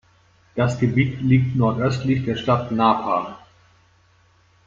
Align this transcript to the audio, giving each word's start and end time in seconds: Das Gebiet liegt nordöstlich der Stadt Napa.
Das 0.55 0.79
Gebiet 0.79 1.21
liegt 1.21 1.55
nordöstlich 1.55 2.25
der 2.25 2.35
Stadt 2.35 2.71
Napa. 2.71 3.37